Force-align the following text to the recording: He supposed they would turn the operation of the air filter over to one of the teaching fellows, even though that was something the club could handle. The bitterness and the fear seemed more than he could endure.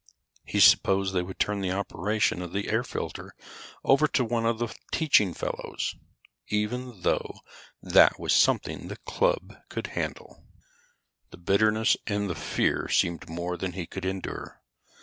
He 0.45 0.59
supposed 0.59 1.13
they 1.13 1.21
would 1.21 1.37
turn 1.37 1.61
the 1.61 1.71
operation 1.73 2.41
of 2.41 2.53
the 2.53 2.69
air 2.71 2.83
filter 2.83 3.35
over 3.83 4.07
to 4.07 4.25
one 4.25 4.47
of 4.47 4.57
the 4.57 4.75
teaching 4.91 5.31
fellows, 5.31 5.93
even 6.47 7.01
though 7.03 7.41
that 7.83 8.19
was 8.19 8.33
something 8.33 8.87
the 8.87 8.95
club 8.95 9.57
could 9.69 9.85
handle. 9.93 10.43
The 11.29 11.37
bitterness 11.37 11.97
and 12.07 12.27
the 12.27 12.33
fear 12.33 12.89
seemed 12.89 13.29
more 13.29 13.57
than 13.57 13.73
he 13.73 13.85
could 13.85 14.05
endure. 14.05 14.63